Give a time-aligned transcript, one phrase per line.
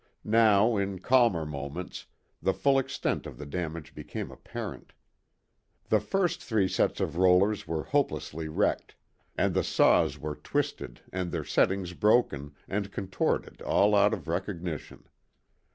[0.25, 2.07] Now, in calmer moments,
[2.41, 4.93] the full extent of the damage became apparent.
[5.89, 8.95] The first three sets of rollers were hopelessly wrecked,
[9.37, 15.05] and the saws were twisted and their settings broken and contorted out of all recognition.